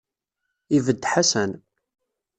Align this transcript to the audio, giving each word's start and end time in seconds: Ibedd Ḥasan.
Ibedd 0.77 1.03
Ḥasan. 1.13 1.51